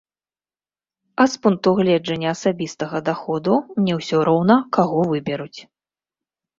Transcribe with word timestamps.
А 1.15 1.23
з 1.33 1.41
пункту 1.43 1.69
гледжання 1.81 2.29
асабістага 2.37 2.97
даходу 3.13 3.53
мне 3.77 3.93
ўсё 4.01 4.17
роўна, 4.33 4.61
каго 4.81 4.99
выберуць. 5.15 5.59